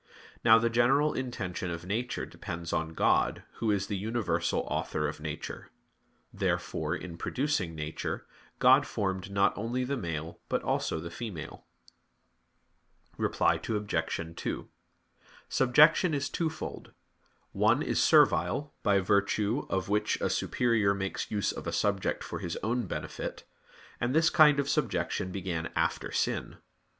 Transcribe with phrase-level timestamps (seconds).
[0.43, 5.19] Now the general intention of nature depends on God, Who is the universal Author of
[5.19, 5.69] nature.
[6.33, 8.25] Therefore, in producing nature,
[8.57, 11.67] God formed not only the male but also the female.
[13.19, 14.35] Reply Obj.
[14.37, 14.69] 2:
[15.47, 16.93] Subjection is twofold.
[17.51, 22.39] One is servile, by virtue of which a superior makes use of a subject for
[22.39, 23.43] his own benefit;
[23.99, 26.57] and this kind of subjection began after sin.